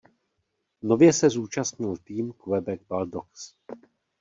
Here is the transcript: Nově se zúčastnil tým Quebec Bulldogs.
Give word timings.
Nově 0.81 1.13
se 1.13 1.29
zúčastnil 1.29 1.97
tým 1.97 2.33
Quebec 2.33 2.81
Bulldogs. 2.89 3.55